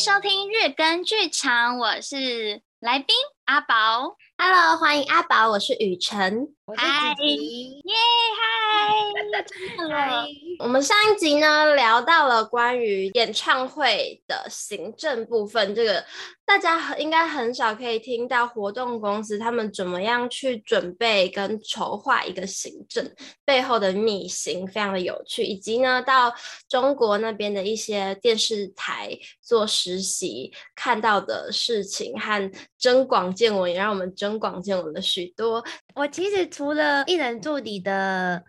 [0.00, 4.16] 收听日更剧场，我是来宾阿宝。
[4.38, 6.48] Hello，欢迎阿宝，我是雨辰。
[6.74, 7.94] 嗨，耶，
[8.40, 10.24] 嗨，
[10.62, 16.04] 我们上一集呢聊到了关于演唱会的行政部分，这个
[16.44, 23.10] 大家应该很少可以听到活动公司他们怎么样去准备跟筹划一个行政
[23.42, 26.30] 背后的秘辛，非常的有趣，以及呢到
[26.68, 35.64] 中国那边的一些电视台做实习看到的事情和增广见闻，也让我们增广见闻了许多。
[35.94, 36.46] 我其实。
[36.50, 38.42] 除了艺人助理的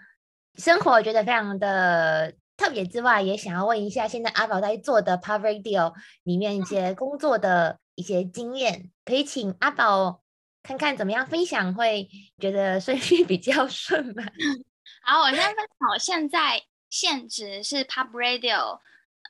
[0.61, 10.21] 生活，我觉得非常的特别之外，也想要问一下，现在阿宝在做的 Pop Radio 里面一些工作的一些经验，可以请阿宝
[10.61, 12.07] 看看怎么样分享，会
[12.39, 14.23] 觉得顺序比较顺吗？
[15.03, 18.77] 好，我先分享，我现在现职是 Pub Radio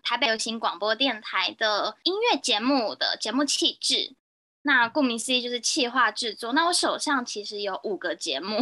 [0.03, 4.17] 台北流行广播电台的音乐节目的节目企制。
[4.64, 6.54] 那顾名思义就是企划制作。
[6.54, 8.59] 那我手上其实有五个节目，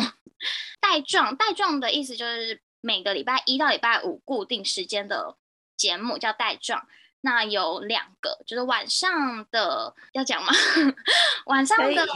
[0.79, 5.35] 带状带状的意思就是每个礼拜一到礼拜五固定时间的
[5.75, 6.87] 节目叫带状。
[7.21, 10.53] 那有两个就是晚上的要讲吗？
[11.47, 12.07] 晚上的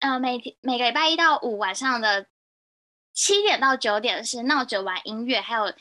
[0.00, 2.26] 呃每天每个礼拜一到五晚上的
[3.12, 5.72] 七点到九点是闹着玩音乐，还有。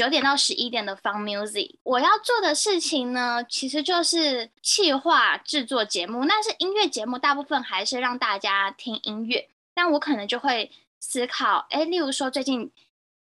[0.00, 6.24] 九点到十一点的 Fun Music，我要做的事情呢，其实就是企划制作节目。
[6.26, 12.72] 但是音乐节目大部分还是让大家听音乐，但我可能就会思考，哎，例如说最近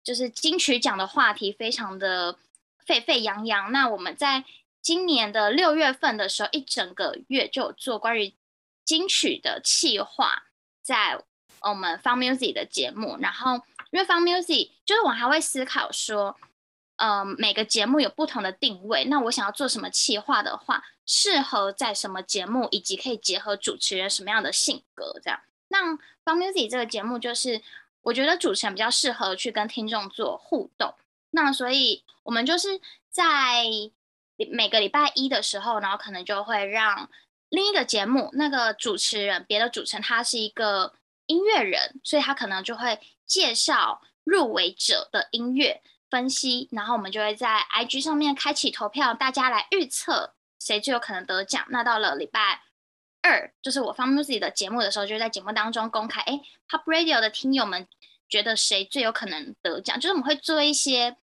[0.05, 2.37] 就是金曲奖的话题非常的
[2.85, 3.73] 沸沸扬扬。
[3.73, 4.45] 那我们在
[4.81, 8.33] 今年的六月份的时候，一整个月就有做关于
[8.85, 10.43] 金曲的企划，
[10.81, 11.21] 在
[11.59, 13.61] 我们 Fun Music 的节目，然后。
[13.91, 16.35] 因为 Fun Music 就是我还会思考说，
[17.03, 25.37] 呃，每个节目有不同的定位，那我想要做什么企划的话，适合在什么节目，以及可以结合主持人什么样的性格这样。
[25.67, 25.91] 那
[26.23, 27.61] Fun Music 这个节目就是
[28.03, 30.95] 我觉得主持人比较适合去跟听众做互动，
[31.31, 33.65] 那所以我们就是在
[34.49, 37.09] 每个礼拜一的时候，然后可能就会让
[37.49, 40.93] 另一个节目那个主持人，别的主持人他是一个
[41.25, 42.99] 音乐人，所以他可能就会。
[43.25, 45.81] 介绍入围者的音乐
[46.13, 51.65] 分析，然后我们就会在 IG 上面开启投票，大家来预测谁最有可能得奖。
[51.69, 52.61] 那到了礼拜
[53.23, 57.87] 二，就是我放 music 的节目的时候，就在节目当中公开，哎，Pop Radio 的听友们
[58.29, 59.99] 觉得谁最有可能得奖？
[59.99, 61.17] 就是我们会做一些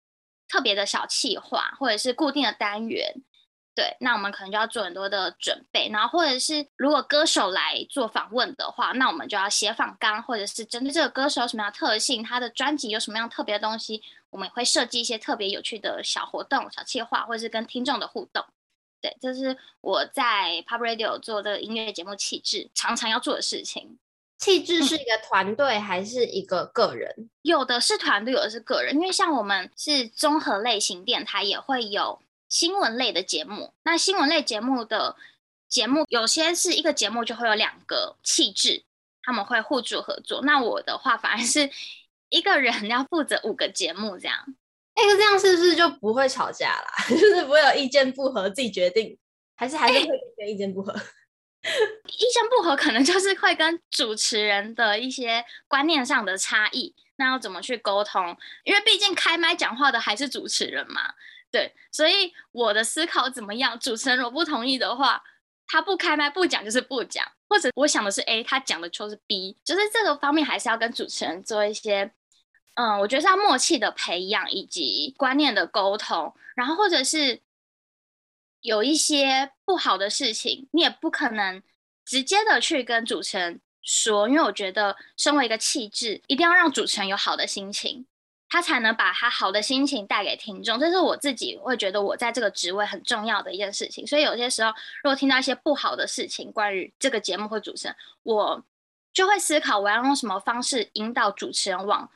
[0.49, 3.23] 特别的小企划，或者是固定的单元。
[3.79, 18.45] 对，那我们可能就要做很多的准备，然后或者是如果歌手来做访问的话，那我们就要写访纲，或者是针对这个歌手有什么样的特性，他的专辑有什么样特别的东西，我们也会设计一些特别有趣的小活动、小计划，或者是跟听众的互动。
[19.01, 23.97] 对，这是我在 Pop Radio 做的音乐节目气质常常要做的事情。
[24.39, 27.15] 气质是一个团队还是一个个人？
[27.17, 32.21] 嗯，有的是团队，有的是个人，因为像我们是综合类型电台，也会有。
[32.49, 35.17] 新闻类的节目，那新闻类节目的
[35.69, 38.85] 节目，有些是一个节目就会有两个气质，
[39.23, 40.43] 他们会互助合作。
[40.43, 41.71] 那我的话，反而是
[42.31, 44.37] 一个人要负责五个节目这样。
[44.95, 46.89] 哎，这样是不是就不会吵架啦？
[47.09, 49.17] 就是不会有意见不合自己决定，
[49.55, 50.93] 还是还是会跟意见不合？
[51.63, 58.37] 意见不合可能就是会跟主持人的一些观念上的差异，那要怎么去沟通？
[58.65, 61.15] 因为毕竟开麦讲话的还是主持人嘛。
[61.51, 63.79] 对，所以我的思考怎么样？
[63.81, 65.23] 主持人如果不同意的话，
[65.67, 72.13] 他不开麦不讲就是不讲，或者我想的是 A，他讲的就是 B，就是这个方面还是要跟主持人做一些，
[72.75, 77.41] 嗯，我觉得是要默契的培养以及观念的沟通，然后或者是
[78.61, 81.63] 有一些不好的事情，你也不可能
[82.05, 88.07] 直接的去跟主持人说，因为我觉得身为一个气质，一定要让主持人有好的心情。
[88.51, 94.07] 他才能把他好的心情带给听众，这是我自己会觉得我在这个职位很重要的一件事情。
[94.07, 94.71] 所以有些时候，
[95.03, 98.65] 如果听到一些不好的事情，关于这个节目或主持人，我
[99.13, 102.11] 就会思考我要用什么方式引导主持人往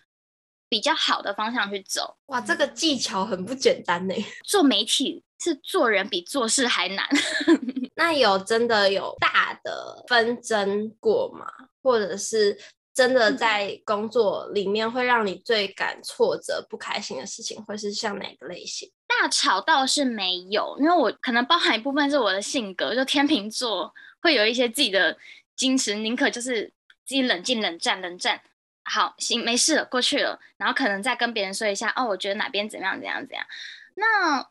[0.71, 2.17] 比较好的方向去走。
[2.27, 4.15] 哇，这个技巧很不简单呢。
[4.43, 7.07] 做媒体是做人比做事还难。
[7.95, 11.47] 那有真的有大的纷争过吗？
[11.83, 12.59] 或者是？
[12.95, 18.91] 真的在工作里面会让你最感挫折、不开心的事情，会是像哪个类型？
[19.07, 25.17] 大吵倒是没有，因为我可能包含一部分是我的性格，就天秤座会有一些自己的
[25.57, 26.73] 矜持，宁可就是
[27.07, 28.41] 自己冷静、冷战、冷战。
[28.85, 30.41] 好，行，没事了，过去了。
[30.57, 33.47] 然后可能再跟别人说一下，哦，我觉得哪边怎样、怎样、怎样。
[33.95, 34.45] 那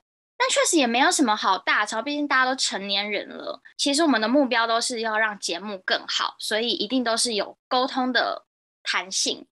[0.44, 3.62] 但确实也没有什么好大吵，毕竟大家都成年人了。
[3.78, 8.48] 其实我们的目标都是要让节目更好，所以一定都是有沟通的
[8.82, 9.48] 弹性。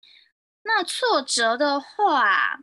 [0.63, 2.62] 那挫折的话，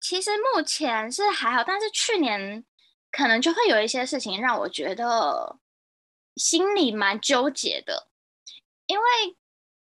[0.00, 2.64] 其实目前是还好，但是去年
[3.12, 5.60] 可能就会有一些事情让我觉得
[6.34, 8.08] 心里蛮纠结的，
[8.86, 9.04] 因为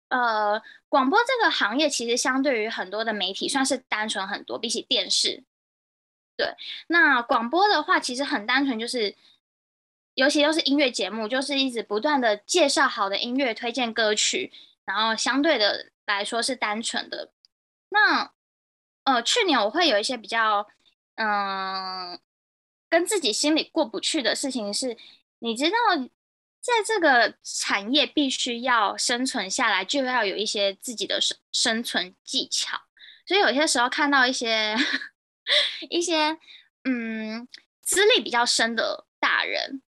[0.09, 5.43] 呃，广播这个行业其实相对于很多的媒体算是单纯很多，比起电视。
[6.39, 6.55] 对，
[6.87, 9.13] 那广播的话其实很单纯，就是
[10.13, 14.53] 尤其都是音乐节目，就是一直不断的介绍好的音乐，推荐歌曲，
[14.85, 17.33] 然后相对的来说是单纯的。
[17.89, 18.31] 那
[19.03, 20.65] 呃，去年我会有一些比较
[21.15, 22.17] 嗯、
[22.89, 24.95] 跟自己心里过不去的事情是，
[25.39, 25.77] 你知道，
[26.61, 32.77] 在这个产业必须要生存下来，就要有一些自己的生生存技巧。
[33.25, 34.77] 所以有些时候看到一些
[35.89, 36.37] 一些
[36.83, 37.47] 嗯
[37.81, 39.81] 资历比较深的大人，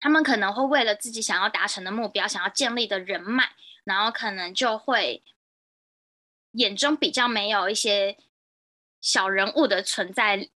[0.00, 3.50] 他们可能会为了自己想要达成的目标，想要建立的人脉，
[3.84, 5.22] 然后可能就会
[6.52, 8.16] 眼中比较没有一些
[9.00, 10.48] 小人物的存在。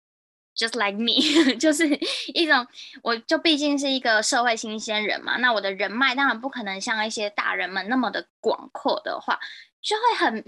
[0.59, 1.87] Just like me， 就是
[2.33, 2.65] 一种，
[3.03, 9.39] 我就毕竟是一个社会新鲜人嘛，那我的人脉当然不可能像一些大人们那么的广阔的话，
[9.79, 10.43] 就会很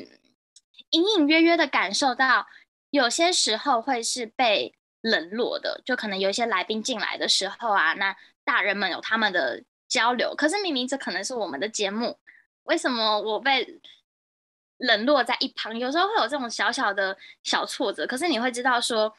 [0.89, 2.47] 隐隐约约的感受到，
[2.89, 12.19] 有些时候会是被冷落的，就可能有一些来宾进来的时候啊，那大人们有他们的交流，可是明明这可能是我们的节目，
[12.63, 13.81] 为什么我被
[14.77, 15.77] 冷落在一旁？
[15.77, 19.15] 有时候会有这种小小的小挫折，可是你会知道说。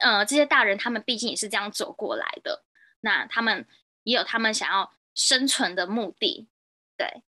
[0.00, 2.62] 呃，这些大人他们毕竟也是这样走过来的，
[3.00, 3.66] 那他们
[4.04, 6.46] 也有他们想要生存的目的，
[6.96, 7.24] 对，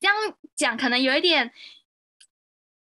[0.00, 0.16] 这样
[0.56, 1.52] 讲可能有一点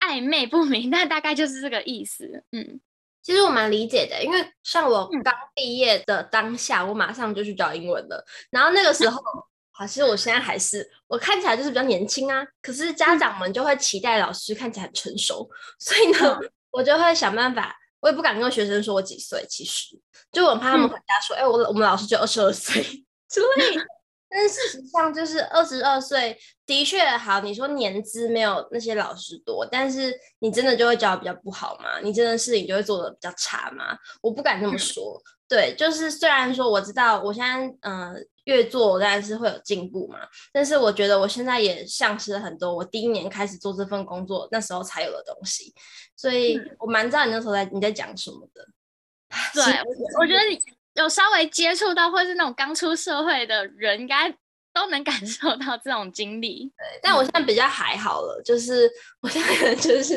[0.00, 2.44] 暧昧不明， 但大概就是这个意思。
[2.52, 2.80] 嗯，
[3.22, 9.20] 其实我蛮理解的，因为像我刚毕业的当下，我马上就去找英文了，然后那个时候，
[9.70, 15.48] 好，其实我现在还是，我看起来就是比较年轻啊，可是家长们就会期待老师看起来很成熟，
[15.78, 16.38] 所以呢，
[16.70, 17.76] 我就会想办法。
[18.00, 19.98] 我也不敢跟学生说我几岁，其实
[20.30, 22.80] 就我怕他们回家说，哎、嗯欸，我我们老师就二十二岁
[23.28, 23.84] 之类的。
[24.30, 27.40] 但是事实上，就是二十二岁的确好。
[27.40, 31.98] 你说年资没有那些老师多，但是你真的就会教的比较不好吗？
[32.02, 33.96] 你真的事情就会做的比较差吗？
[34.22, 35.20] 我不敢这么说。
[35.24, 38.14] 嗯、对，就是虽然说我知道我现在嗯。
[38.14, 38.14] 呃
[38.48, 40.20] 越做当然是会有进步嘛，
[40.54, 45.70] 但是我觉得我现在也丧失了很多我第一年开始做这份工作那时候才有的东西，
[46.16, 48.66] 所以我蛮知道你那时候在你在讲什么的。
[49.52, 49.62] 对，
[50.18, 50.58] 我觉得你
[50.98, 54.36] 有稍微接触到或是那种刚出社会的人，应该。
[54.70, 58.88] 都能感受到这种经历，对，但我现在比较还好了，就是
[59.20, 60.14] 我现在就是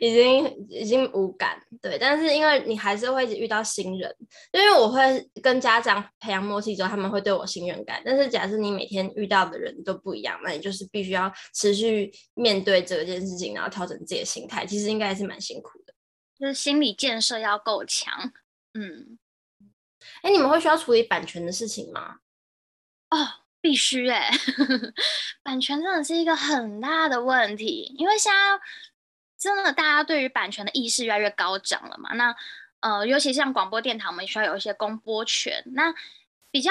[0.00, 4.16] 已经已经无感，对，但是因为你还是会遇到新人，
[4.52, 8.00] 因为我会跟家长培养默契之后，他们会对我信任感。
[8.02, 15.92] 但是假设你每天遇到的人都不一样，那你就是必须要持续面对这件事情，然后调整自己的心态，其实应该还是蛮辛苦的，
[16.38, 18.32] 就是心理建设要够强。
[18.72, 19.18] 嗯，
[20.22, 22.20] 哎，你们会需要处理版权的事情吗？
[23.10, 23.44] 哦。
[23.60, 24.30] 必须哎、
[25.42, 28.38] 版权真的是一个很大的问题，因为现在
[29.36, 32.14] 真的大家对于版权的意识越来越高涨了嘛。
[32.14, 32.34] 那
[32.78, 35.60] 呃，尤其像广播电台，我们需要有一些公播权。
[35.74, 35.92] 那
[36.52, 36.70] 比较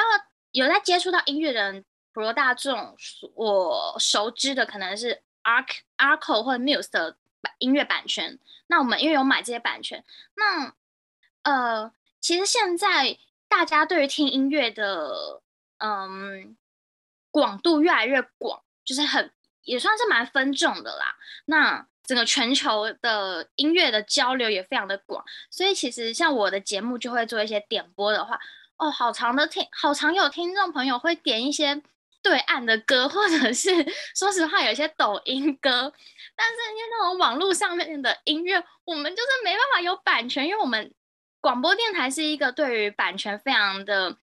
[0.51, 2.96] 有在接触到音乐的人，普罗大众，
[3.36, 7.18] 我熟知的可能是 Arc、Arco 或 Muse 的
[7.60, 8.39] 音乐版权。
[8.68, 10.74] 那我们因为有买这些版权，那
[11.44, 15.42] 呃，其实现在大家对于听音乐的
[15.77, 16.56] 嗯。
[17.30, 21.16] 广度越来越广，就是很也算是蛮分众的啦。
[21.46, 28.39] 那整个全球的音乐的交流也非常的广，所以其实像我的节目就会做一些点播的话，
[28.77, 31.80] 哦，好长的听，好常有听众朋友会点一些
[32.24, 33.70] 对岸的歌，或者是
[34.16, 35.94] 说实话有一些抖音歌，
[36.36, 40.92] 但是因为那种网络上面的音乐，我们就是没办法有版权，因为我们
[41.48, 44.18] 广播电台是一个对于版权非常的。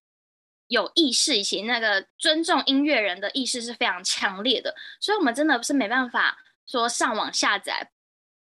[0.67, 7.91] 有意识以及那个尊重音乐人的意识是非常强烈的，所以我们真的是没办法说上网下载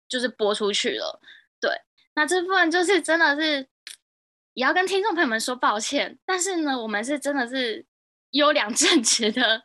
[0.09, 1.21] 就是播出去了。
[1.61, 1.71] 对，
[2.15, 3.69] 那这部分就是真的是
[4.55, 7.85] 也要跟听众朋友们说抱歉，但是呢，我们是真的是
[8.31, 9.65] 优良正直的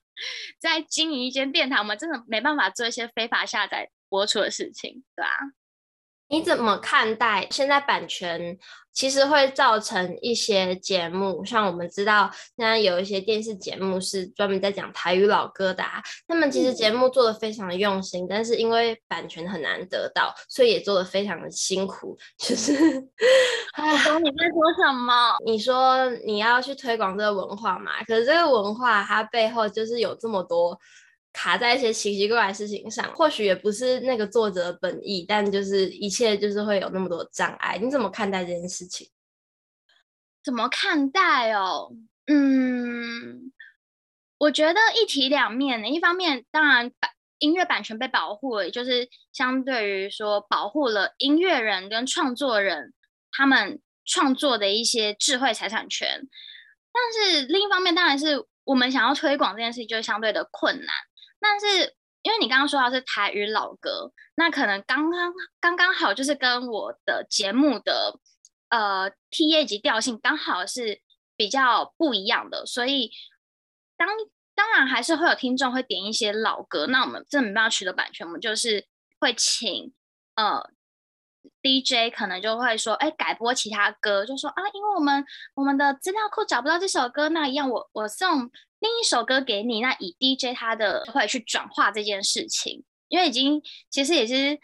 [0.60, 5.39] 在经营一间电台，我们真的没办法做一些非法下载播出的事情，对吧？
[6.31, 8.57] 你怎么看待现在版权
[8.93, 22.17] 其实会造成一些节目，像我们知道现在有一些电视节目是专门在讲台语老歌的，啊，他们其实节目做的非常的用心，嗯、但是因为版权很难得到，所以也做得非常的辛苦。
[22.38, 22.73] 就是，
[23.77, 25.35] 我懂你在说什么？
[25.45, 27.91] 你说你要去推广这个文化嘛？
[28.07, 30.79] 可是这个文化它背后就是有这么多。
[31.33, 37.77] 卡在一些奇奇怪怪的事情上，或许也不是那个作者本意，但就是一切就是会有那么多障碍。
[37.77, 39.09] 你怎么看待这件事情？
[40.43, 41.93] 怎么看待哦？
[42.27, 43.51] 嗯，
[44.39, 45.88] 我觉得一体两面的。
[45.88, 52.93] 一方面，当然版音乐版权被保护了，就是相对于说保护了音乐人跟创作人
[53.31, 56.27] 他们创作的一些智慧财产权。
[56.91, 60.95] 但是另一方面，当然是我们想要推广这件事情，就相对的困难。
[61.41, 68.19] 但是，因为你刚刚说到是台语老歌，那可能刚刚刚刚好就是跟我的节目的
[68.69, 71.01] 呃 TA 级调性刚好是
[71.36, 73.12] 比较不一样的，所以
[73.98, 74.07] 当
[74.53, 78.86] 当然还是会有听众会点一些老歌，那我们这没办法取得版权，我们就是
[79.19, 79.91] 会请
[80.36, 80.69] 呃
[81.62, 88.51] DJ 可能就会说，哎，改播其他歌，就说啊，因为我们我们的资料库找不到这首歌，那一样我我送。
[88.79, 94.60] 另一首歌给你，那以 DJ 他的会去转化这件事情，因为已经其实也是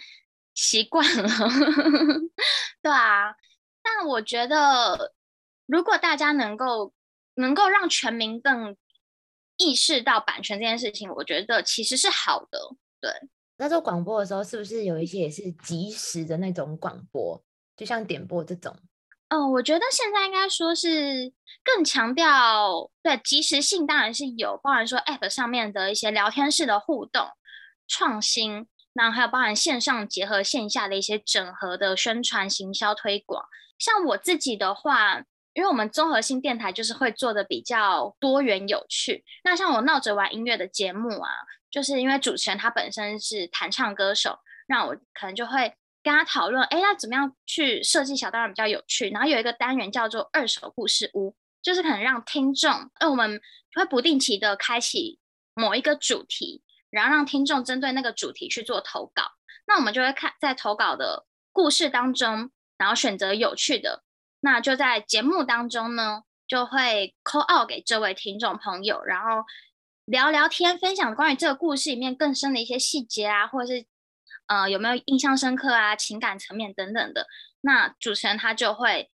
[0.55, 1.29] 习惯了，
[2.81, 3.35] 对啊。
[3.83, 5.13] 但我觉得，
[5.67, 6.93] 如果大家能够
[7.35, 8.75] 能够让全民更
[9.57, 12.59] 意识到版权这件事情，我觉得其实是好的。
[12.99, 13.11] 对，
[13.57, 17.43] 那做广播的时候，是不是有一些也是即时的那种广播，
[17.75, 18.75] 就像点播这种？
[19.29, 21.33] 嗯、我觉得现在应该说是
[21.63, 27.27] 更强调对即时性，当然是有，包含说 App 上面的一些聊天室的互动
[27.89, 33.43] 创新，那还有包含线上结合线下的一些整合的宣传行销推广。
[33.77, 35.17] 像我自己的话，
[35.53, 39.25] 因为我们综合性电台就是会做的比较多元有趣。
[39.43, 41.29] 那像我闹着玩音乐的节目啊，
[41.69, 45.73] 就是因为主持人他本身是弹唱歌手，那我可能就会。
[46.03, 49.09] 跟他讨论，哎，那怎么样去设计小单元比较有趣？
[49.09, 53.41] 然后有一个单元叫做“二手故事屋”，就是可能让听众，那，我们
[53.75, 55.19] 会不定期的开启
[55.53, 59.23] 某一个主题，然后让听众针对那个主题去做投稿。
[59.65, 64.03] 那我们就会看在投稿的故事当中，然后选择有趣的。
[64.39, 69.43] 那就在节目当中呢，就会 call out 给这位听众朋友，然后
[70.07, 73.85] 聊聊天，分享关于这个故事里面更深的一些细节啊，或者是。
[74.47, 75.93] 呃，有没有印象深刻啊？
[75.93, 77.27] 情感层面等等的，
[77.59, 79.11] 那主持人他就会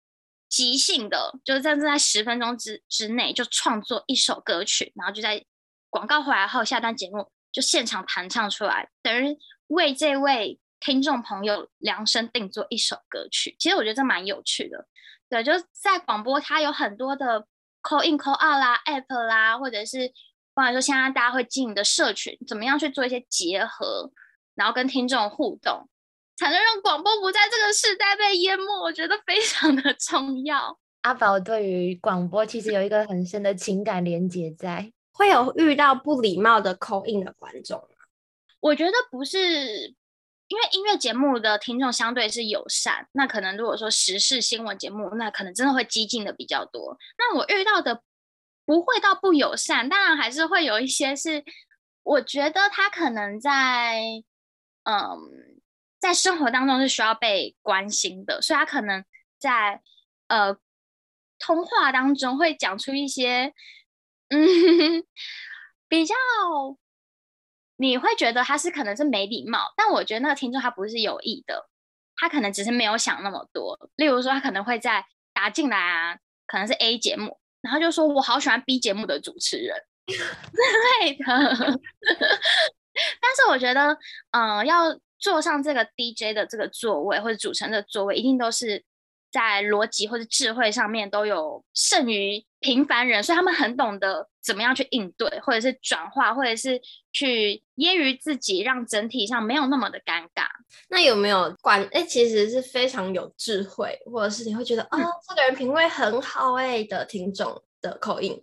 [0.50, 5.46] 即兴的，就是在在十分钟之之内就创作一首歌曲，然后就在
[5.92, 13.56] 广告回来后，下段节目就现场弹唱出来，等于为这位听众朋友量身定做一首歌曲。
[13.60, 14.88] 其实我觉得这蛮有趣的，
[15.30, 17.46] 对，就在广播，它有很多的
[17.84, 20.12] call in call out 啦，app 啦，或者是
[20.60, 24.12] 或者说现在大家会经营的社群，怎么样去做一些结合。
[24.56, 25.88] 然后跟听众互动，
[26.36, 30.78] 才能让广播不在这个时代被淹没，我觉得非常的 重要。
[31.04, 37.88] 阿宝对于广播其实有一个很深的情感连接在，会有遇到不礼貌的 call in 的观众吗？
[38.60, 39.40] 我觉得不是，
[40.50, 46.98] 因为音乐节目的听众相对是友善，那可能如果说时事新闻节目，那可能真的会激进的比较多。
[47.18, 48.02] 那我遇到的
[48.70, 51.44] 不会到不友善，当然还是会有一些是，
[52.04, 54.00] 我觉得他可能在。
[54.84, 55.62] 嗯，
[56.00, 59.04] 在生活当中是需要被关心的，所以他可能
[59.38, 59.82] 在
[60.28, 60.58] 呃
[61.38, 63.54] 通话当中会讲出一些
[64.30, 65.04] 嗯
[65.88, 66.16] 比较，
[67.76, 71.70] 你会觉得他是可能是没礼貌，但我觉得那个听众他不是有意的，
[72.16, 73.78] 他可能只是没有想那么多。
[73.96, 79.76] 例如说，他可能会在打进来啊，可能是 A 节目，然后就说我好喜欢 B 节目的主持人
[80.08, 80.18] 之
[81.02, 81.26] 类的。
[83.22, 83.98] 但是我觉得，
[84.32, 88.84] 嗯、呃，要坐上这个 DJ 的这个座位或者主持人的座位，一定都是
[89.32, 100.46] 在逻辑或者智慧上面都有胜于平凡人，所以他们很懂得怎么样去应对，或者是转化，或者是去揶揄自己，让整体上没有那么的尴尬。
[100.90, 101.88] 那有没有管？
[101.92, 104.98] 哎，其实是非常有智慧，或者是你会觉得，哦，
[105.28, 108.42] 这个人品味很好哎的听众的口音。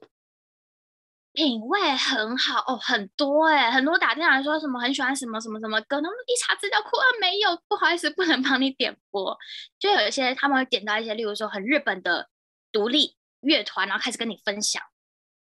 [1.33, 9.37] 品味很好哦，很多哎，很多打电话来说什么很喜欢什么什么什么歌，他们一查资料库啊没有，不好意思，不能帮你点播。
[9.79, 12.31] 就有一些他们会点到一些，例如说很日本的
[12.73, 13.15] 独立
[13.47, 14.83] 乐团，然后开始跟你分享。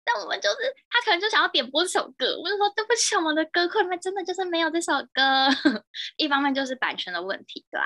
[0.03, 5.49] 但我们就是他可能就想要点播这首歌，我就说对不起，我们的歌库里面真的就是没有这首歌。
[6.17, 7.85] 一方面就是版权的问题，对吧？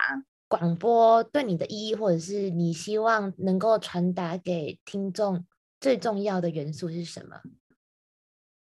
[0.49, 5.45] 广播对你的意义，或者是你希望能够传达给听众
[5.79, 7.39] 最重要的元素是什么？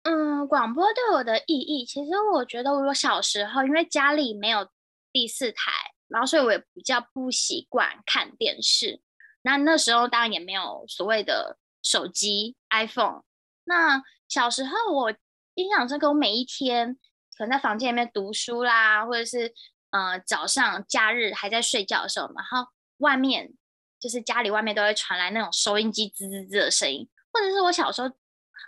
[0.05, 4.69] 嗯，广播对我的意义，其实我觉得我小时候因为家里没有
[5.11, 5.73] 第四台，
[6.07, 9.01] 然后所以我也比较不习惯看电视。
[9.43, 13.23] 那那时候当然也没有所谓的手机 iPhone。
[13.65, 15.15] 那小时候我
[15.55, 16.95] 印象深刻，我每一天
[17.37, 19.53] 可能在房间里面读书啦，或者是。
[19.93, 23.51] 呃，早上假日还在睡觉的时候，然后外面
[23.99, 28.09] 就是家里外面都会传来那种收音机滋滋滋的声音，或者是我小时候，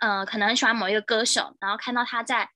[0.01, 2.49] 呃，可能很喜欢某一个歌手，然后看到他在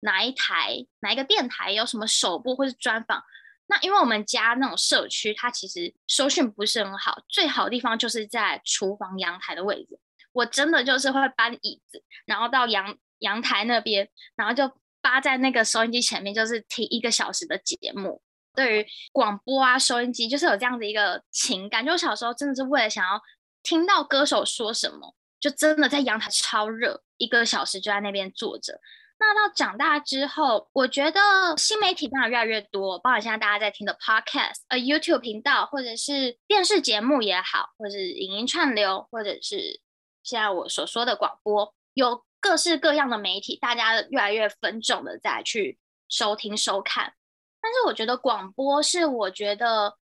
[0.00, 3.24] 哪一台哪一个电台有什么首播或是专访，
[3.66, 9.98] 那因为我们家那种社区，它其实收讯不是很好，最好的地方就是在厨房阳台的位置，
[10.32, 14.70] 我真的就是会搬椅子，然后到阳阳台那边，然后就。
[15.04, 18.22] 扒在那个收音机前面，就是听一个小时的节目。
[18.54, 21.84] 对于广播啊，收音机就是有这样的一个情感。
[21.84, 23.20] 就我小时候真的是为了想要
[23.64, 28.78] 听到歌手说什么，就真的在阳台超热，一个小时就在那边坐着。
[29.22, 31.20] 那到长大之后，我觉得
[31.56, 39.80] 新媒体当然越来越多，包括现在大家在听的 Podcast、呃 YouTube 频道，或者是电视节目也好，或者是影音串流，或者是
[40.22, 42.24] 现在我所说的广播，有。
[42.42, 47.14] 各式各样的媒体，大家越来越分众的在去收听收看，
[47.60, 49.96] 但是我觉得广播是我觉得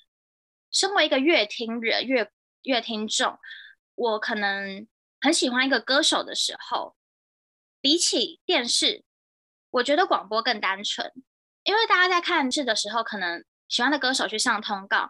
[0.71, 2.29] 身为一个乐听人、乐
[2.61, 3.39] 乐听众，
[3.95, 4.87] 我可能
[5.19, 6.95] 很喜欢一个歌手的时候，
[7.81, 9.03] 比起电视，
[9.71, 11.11] 我觉得广播更单纯，
[11.63, 15.09] 因为大家在看电视的时候，可能喜欢的歌手去上通告，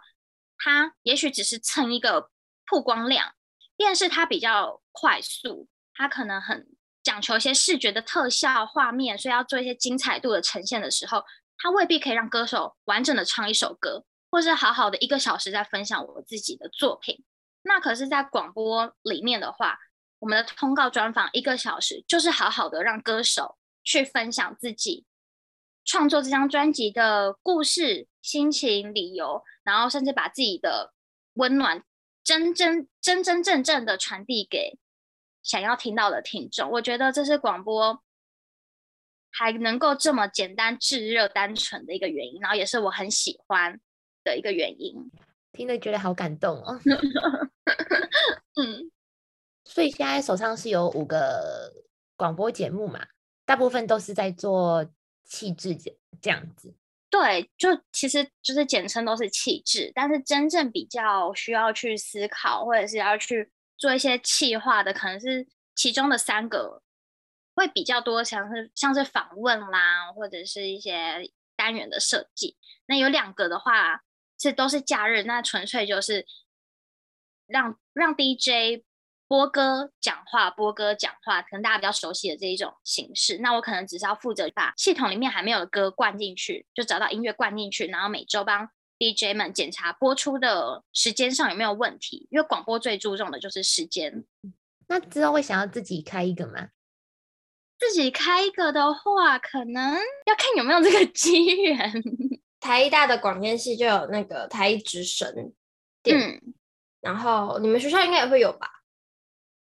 [0.58, 2.30] 他也许只是蹭一个
[2.66, 3.34] 曝光量，
[3.76, 6.68] 电视它比较快速，它可能很。
[7.04, 11.24] 讲求一些视觉的特效画面，所以要做一些精彩度的呈现的时候，
[11.58, 17.24] 他未必可以让歌手完整的唱一首歌，或是好好的一个小时在分享我自己的作品。
[17.62, 19.80] 那可是，在广播里面的话，
[20.20, 23.57] 我们的通告专访一个小时，就是好好的让歌手
[23.88, 25.06] 去分享自己
[25.86, 30.94] 创作这张专辑的故事、心情、理由，然后甚至把自己的
[31.36, 31.86] 温暖
[32.22, 34.78] 真真真真正正的传递给。
[35.42, 38.04] 想要听到的听众，我觉得这是广播
[39.32, 43.80] 还能够这么简单、炙热、单纯的一个原因，然后也是我很喜欢
[44.26, 45.10] 的一个原因。
[45.54, 46.78] 听了觉得好感动哦。
[48.60, 48.92] 嗯，
[49.64, 51.72] 所以现在手上是有五个
[52.18, 53.08] 广播节目嘛，
[53.48, 54.88] 大部分都是在做
[55.26, 56.76] 气质这这样子。
[57.10, 63.52] 对，就其实就是简称都是气质，但是真正比较需要去思考，或者是要去。
[63.80, 66.82] 做一些气化的，可能是其中的三个
[67.54, 72.58] 会比较多，像是像是访问啦，或者是一些单元的设计。
[72.88, 74.02] 那有两个的话，
[74.36, 76.26] 这都是假日，那纯粹就是
[77.46, 78.84] 让让 DJ
[79.28, 83.38] 播歌讲话，播歌讲话，可能大家比较熟悉的这一种形式。
[83.40, 88.70] 那我可能只是要负责把系统里面还没有的歌灌进去，就找到音乐灌进去，然后每周帮。
[89.00, 94.26] DJ 们检查播出的时间上有没有问题，因为广播最注重的就是时间。
[94.88, 96.70] 那之后会想要自己开一个吗？
[97.78, 99.94] 自己开一个的话，可能
[100.26, 101.94] 要看有没有这个机缘。
[102.60, 105.54] 台艺大的广电系就有那个台艺之声，
[106.06, 106.42] 嗯，
[107.00, 108.77] 然后你们学校应该也会有吧？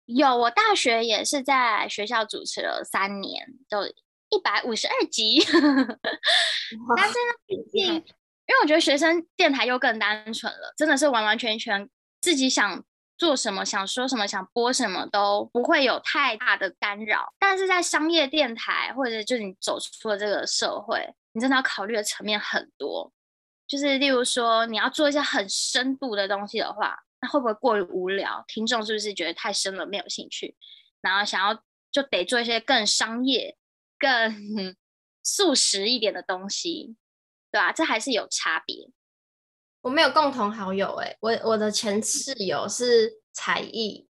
[0.06, 3.86] 有，我大学也是在学校主持了三年，就
[4.30, 5.40] 一百五十二集。
[6.96, 8.04] 但是呢，毕竟。
[8.48, 11.90] 因为我觉得学生电台又更单纯了，真的是完完全全
[12.20, 12.84] 自己想
[13.18, 17.34] 做什么、想说什么、想播什么都不会有太大的干扰。
[17.40, 23.12] 但是在商业电台，或者就是你走出了这个社会，你真的要考虑的层面很多。
[23.66, 28.44] 就是例如说，你要做一些很深度的东西的话，那会不会过于无聊？
[28.48, 30.56] 听众是不是觉得太深了没有兴趣？
[31.00, 33.56] 然后想要就得做一些更商业、
[33.98, 34.76] 更
[35.22, 36.96] 素食一点的东西。
[37.50, 38.90] 对啊，这还是有差别。
[39.82, 44.08] 我没有共同好友哎、欸，我我的前室友是才艺，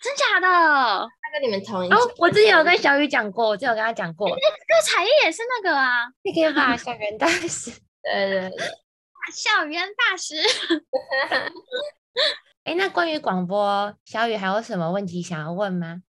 [0.00, 0.48] 真假的？
[0.48, 7.70] 他跟你们同一哦，我之前有跟小雨讲过，我之前有跟他讲过，那个才艺也是那个啊，你可以把校园大使，
[8.02, 8.58] 对对对，
[9.30, 10.36] 校园大使。
[12.64, 16.02] 哎，那关于广播，小雨还有什么问题想要问吗？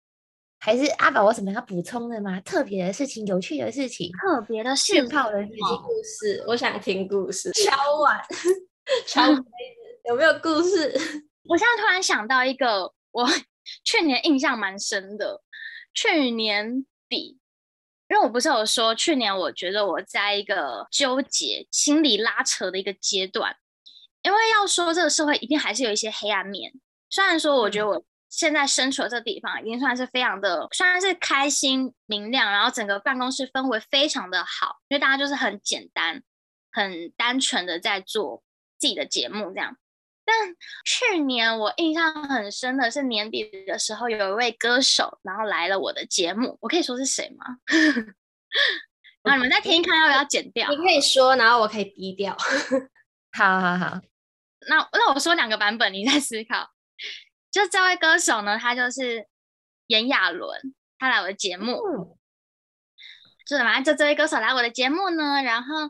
[0.60, 2.39] 还是阿宝，我什么要补充的吗？
[2.39, 7.52] 特别的事情，有趣的事情，特别的事，泡的事情，故事，我想听故事。
[7.52, 8.21] 敲碗，
[9.06, 9.43] 敲杯子，
[10.08, 10.93] 有没有故事？
[11.49, 13.28] 我现在突然想到一个，我
[13.84, 15.41] 去年印象蛮深的。
[15.93, 17.38] 去年底，
[18.09, 23.55] 因为我不是有说，去年我觉得我在一个纠结、心理拉扯的一个阶段，
[24.21, 26.71] 因为要说这个社会一定还是有一些黑暗面。
[27.09, 36.21] 虽然说，我觉得我现在身处的这个地方已经算是非常的，虽然是开心明亮，然后整个办公室氛围非常的好，因为大家就是很简单、
[36.71, 38.43] 很单纯的在做
[38.77, 39.77] 自己的节目这样。
[40.25, 40.55] 但
[40.86, 47.45] 去年我印象很深的是年底的时候，有一位歌手然后来了我的节目，我可以说是谁吗？
[49.23, 50.69] 那 你们再听一看，要不要剪掉？
[50.69, 52.38] 你可以说，然后我可以低调。
[53.38, 53.99] 好好好，
[54.67, 56.69] 那那我说两个版本，你再思考。
[57.51, 59.27] 就这位歌手呢，他就是
[59.88, 61.73] 炎亚纶，他来我的节目。
[61.73, 62.17] 嗯、
[63.45, 65.89] 就是嘛，就这位歌手来我的节目呢，然后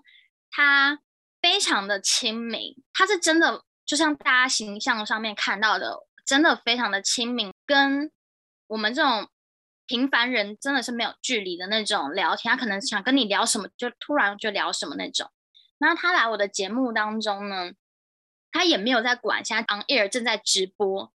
[0.50, 1.00] 他
[1.42, 8.12] 非常的亲民，他是真的就像大家形象上面看到的，真的非常的亲民，跟
[8.68, 9.30] 我们这种
[9.86, 12.52] 平凡人真的是没有距离的那种聊天。
[12.52, 15.30] 他可能想跟你聊什么，就突然就聊什么那种。
[15.78, 17.72] 然后他来我的节目当中呢，
[18.52, 21.12] 他也没有在管现在 on air 正在直播，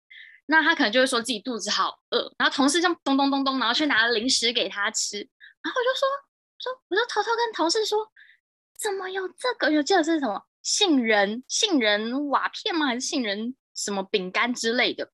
[0.46, 5.18] 那他可能就会说自己肚子好饿，然后同事就咚咚咚咚，然后去拿零食给他吃，
[5.62, 6.08] 然后我就说
[6.58, 8.10] 说，我就偷偷跟同事说，
[8.78, 9.70] 怎么有这个？
[9.70, 12.88] 有记得是什么杏仁杏仁瓦片吗？
[12.88, 15.10] 还是杏仁什么饼干之类的？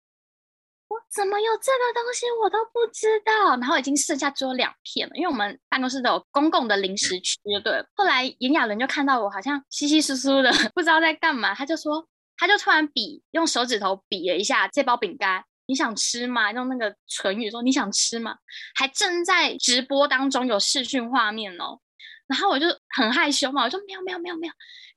[0.88, 2.26] 我怎么有这个东西？
[2.42, 3.50] 我都不知道。
[3.50, 7.86] 然后已经剩下只有两片了，因为我们办公室都有公共的零食区，对。
[7.94, 12.04] 后来炎亚纶就看到我好像稀稀疏疏的， 不知道在干嘛，他就说，
[12.36, 16.52] 他就突然比用手指头比了一下这包饼干，你想吃吗？
[16.52, 18.38] 用那个唇语说你想吃吗？
[18.74, 21.78] 还正在直播当中有视讯画面哦。
[22.26, 24.52] 然后我就很害羞嘛，我说没有没有没有没有，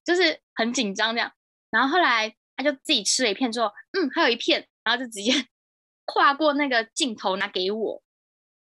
[0.07, 1.31] 就是很紧张这样。
[1.69, 5.33] 然后后来他就自己吃了一片之后，嗯，还有一片，然后就直接。
[6.09, 8.01] 跨过那个镜头拿给我，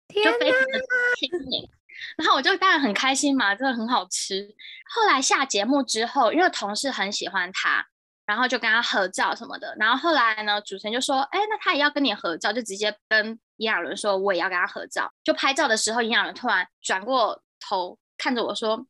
[0.10, 0.80] 就非常的
[1.18, 1.70] 亲民，
[2.18, 4.54] 然后我就当然很开心嘛，真的很好吃。
[4.94, 7.88] 后来下节目之后，因为同事很喜欢他，
[8.26, 9.74] 然后就跟他合照什么的。
[9.80, 18.86] 然后后来呢，主持人就说：“哎，那他也要跟你合照，就直接跟炎亚纶说我也要跟他合照。”就拍照的时候，炎亚纶突然转过头看着我说：“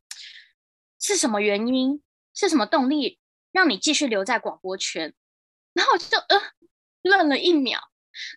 [0.99, 2.01] 是什么原因？
[2.39, 3.19] 是什么动力
[3.51, 5.13] 让你继续留在广播圈？”
[5.73, 6.41] 然后我就呃
[7.01, 7.79] 愣了一秒。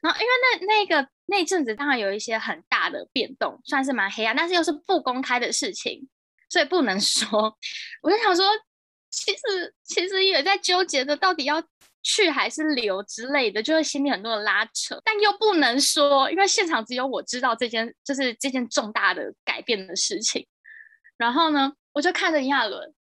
[0.00, 6.08] 然后，因为那那个那阵子当然有一些很大的变动，算是蛮黑暗，但是又是不公开的事情，
[6.48, 7.56] 所以不能 说。
[8.02, 8.46] 我就想说，
[9.10, 11.60] 其实其实也在纠结着到底要
[12.02, 20.46] 去还是留之类的，就是心里很多的拉扯，但又不能说，因为现场只有我知道这件就是这件重大的改变的事情。
[21.16, 22.94] 然后呢，我就看着亚伦，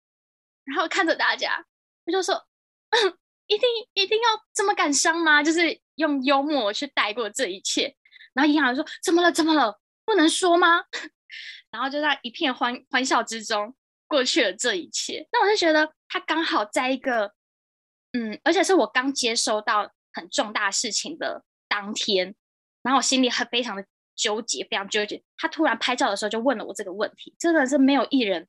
[0.64, 1.66] 然后看着大家，
[2.06, 2.48] 我就说，
[3.48, 5.42] 一定一定要这么感伤吗？
[5.44, 5.82] 就是。
[5.96, 7.96] 用幽默去带过这一切，
[8.34, 9.32] 然后银行说：“怎么了？
[9.32, 9.80] 怎么了？
[10.04, 10.84] 不能说吗？”
[11.70, 13.76] 然后就在一片欢欢笑之中
[14.08, 15.28] 过去了这一切。
[15.32, 17.36] 那我就觉得他刚好在一个，
[18.14, 22.34] 嗯，而且是我刚接收到很重大事情的当天，
[22.82, 25.22] 然后我心里很非常的纠结，非常纠结。
[25.38, 28.48] 他突然拍照的时候就问了我这个问题，真的是没有艺人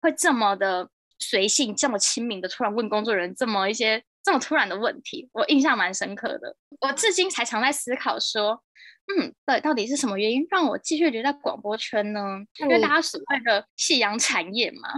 [0.00, 0.88] 会这么的
[1.18, 4.02] 随性、这么亲民的突然问工作人员这么一些。
[4.20, 6.54] 这么突然的问题，我印象蛮深刻的。
[6.80, 8.62] 我至今才常在思考说，
[9.06, 12.38] 嗯，对，到底是什么原因让我继续留在广播圈呢？
[12.58, 14.90] 因为大家所谓的夕阳产业嘛，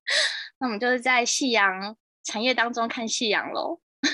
[0.58, 1.94] 那我们就是在夕阳
[2.24, 3.78] 产业当中看夕阳喽。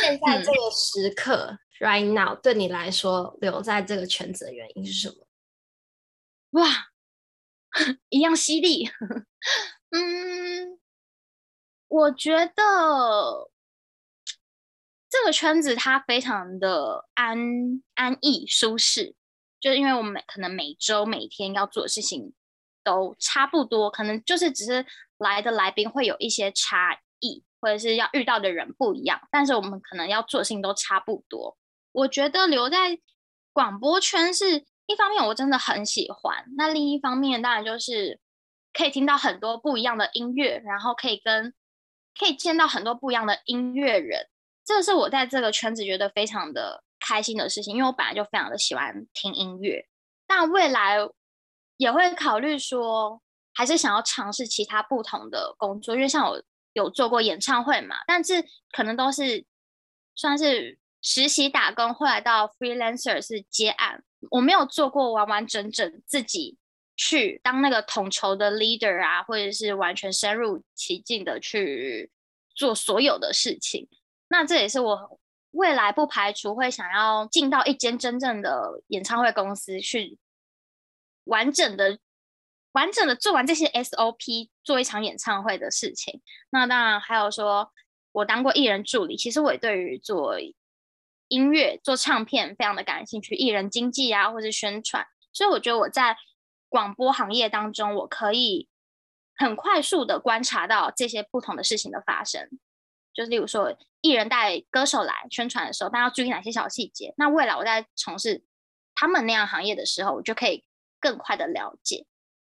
[0.00, 5.26] 现在这个时刻、嗯、，right now，对你来说，留在这个圈子的原因是什么？
[6.62, 6.68] 哇，
[8.08, 8.88] 一样犀利。
[9.90, 10.78] 嗯。
[11.88, 13.48] 我觉得
[15.08, 17.38] 这个圈子它非常的安
[17.94, 19.14] 安逸舒适，
[19.60, 22.34] 就是因为我们可能每周每天要做的事情
[22.82, 24.84] 都差不多，可能就是只是
[25.16, 31.56] 来的来宾会有一些差异，或者是要遇到的人不一样，但是我们可能要做的事情都差不多。
[31.92, 32.98] 我觉得留在
[33.52, 38.20] 广播圈是一方面，我真的很喜欢；那另一方面，当然就是
[38.72, 41.54] 可以听到很多不一样的音乐，然后可以跟。
[42.18, 44.26] 可以见到很多不一样的音乐人，
[44.64, 49.86] 这个是我在这个圈子觉得非常的开心的事情，因为我本来就非常的喜欢听音乐，
[50.26, 50.96] 但未来
[51.76, 53.20] 也会考虑说，
[53.52, 59.44] 还是想要尝试其他不同的工作，因为像我有做过演唱会嘛，但是可能都是
[60.14, 66.58] 算是实习打工，后来到 freelancer 是接案，我没有做过完完整整自己。
[66.98, 72.10] 去当那个统筹的 leader 啊，或者是完全深入其境的去
[72.54, 73.86] 做所有的事情。
[74.28, 80.18] 那这也是我未来不排除会想要进到一间真正的演唱会公司去
[81.24, 81.98] 完整的、
[82.72, 86.22] 完整的做完这些 SOP，做一场演唱会的事情。
[86.48, 87.70] 那当然还有说，
[88.12, 90.38] 我当过艺人助理，其实我也对于做
[91.28, 95.06] 音乐、做唱片非常的感兴趣，艺人经纪啊，或是宣传。
[95.32, 96.16] 所以我觉得我在
[96.68, 98.68] 广播行业当中，我可以
[99.36, 102.48] 很快速的观察到这些不同的事情的发生。
[103.12, 107.14] 就是例如说，艺人带歌手来宣传的时候，大家要注意哪些小细节？
[107.16, 108.44] 那未来我在从事
[108.94, 110.64] 他们那样行业的时候，我就可以
[111.00, 112.06] 更快的了解。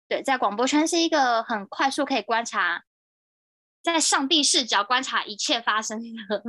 [0.09, 2.85] 对，在广播圈是一个很快速可以观察，
[3.83, 6.43] 在上帝视角观察一切发生的。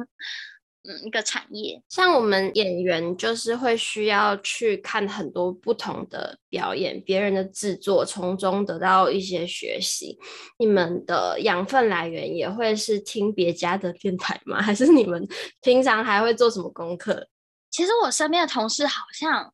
[0.84, 10.18] 嗯，一个产业，像我们演员就是会需要去看很多不同的表演，别人的制作，从中得到一些学习。
[10.58, 14.62] 你们的养分来源也会是听别家的电台吗？
[14.63, 15.28] 还是你们
[15.62, 17.28] 平常还会做什么功课？
[17.70, 19.54] 其实我身边的同事好像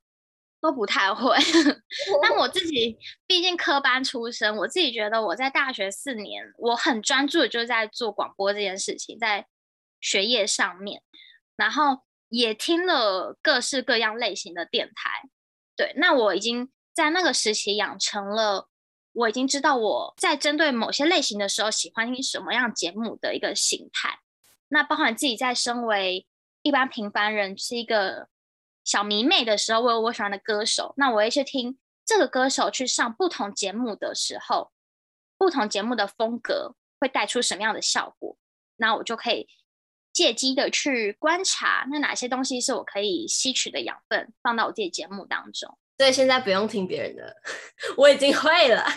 [0.62, 1.36] 都不太会，
[2.22, 9.46] 但我自己毕竟科班出身，我自己觉得我在大学四年，我很专注的就在做广播这件事情，在
[10.06, 11.02] 学业上面。
[11.58, 15.30] 然后也听了各式各样类型的电台，
[15.78, 18.68] 对，那我已经在那个时期养成了，
[19.13, 24.20] 我已经知道我在针对某些类型的时候喜欢听什么样节目的一个形态。
[24.68, 26.28] 那包含自己在身为
[26.62, 28.28] 一般平凡人是一个
[28.84, 34.74] 小迷妹的时候，我有我喜欢的歌手，那我也去听这个歌手去上不同节目的时候，
[35.38, 38.38] 不同节目的风格会带出什么样的效果，
[38.76, 39.48] 那我就可以。
[40.15, 45.78] 借机的去观察，那哪些东西是我可以吸取的养分，放到我自己节目当中。
[45.97, 47.36] 所以现在不用听别人的，
[47.95, 48.82] 我已经会了。
[48.82, 48.89] 哎、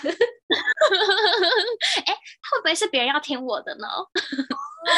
[2.07, 2.12] 欸，
[2.50, 3.87] 会不会是别人要听我的呢？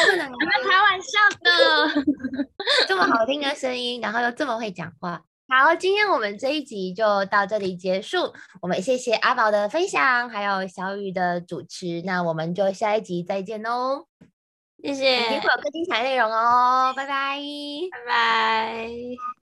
[0.05, 0.27] 不能
[0.69, 2.05] 开玩笑的。
[2.87, 5.21] 这么好听的声音，然后又这么会讲话。
[5.47, 8.33] 好，今天我们这一集就到这里结束。
[8.61, 12.01] 我们谢谢阿宝的分享，还有小雨的主持。
[12.05, 14.07] 那我们就下一集再见喽。
[14.83, 17.37] 谢谢，会有更精彩内容哦，拜拜，
[17.91, 19.40] 拜拜。